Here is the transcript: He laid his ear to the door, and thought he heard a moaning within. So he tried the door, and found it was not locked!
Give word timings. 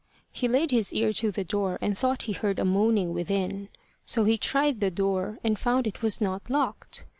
He 0.31 0.47
laid 0.47 0.71
his 0.71 0.91
ear 0.93 1.13
to 1.13 1.29
the 1.29 1.43
door, 1.43 1.77
and 1.79 1.95
thought 1.95 2.23
he 2.23 2.33
heard 2.33 2.57
a 2.57 2.65
moaning 2.65 3.13
within. 3.13 3.69
So 4.03 4.23
he 4.23 4.35
tried 4.35 4.79
the 4.79 4.89
door, 4.89 5.37
and 5.43 5.59
found 5.59 5.85
it 5.85 6.01
was 6.01 6.19
not 6.19 6.49
locked! 6.49 7.03